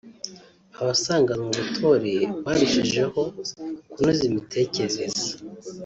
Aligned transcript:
abasanganywe 0.79 1.45
ubutore 1.59 2.13
barushijeho 2.45 3.21
kunoza 3.91 4.21
imitekerereze 4.29 5.25